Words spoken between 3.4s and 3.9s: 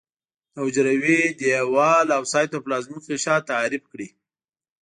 تعریف